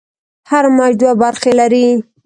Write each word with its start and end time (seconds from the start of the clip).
هر 0.49 0.63
موج 0.75 0.93
دوې 1.01 1.13
برخې 1.21 1.51
لري. 1.59 1.87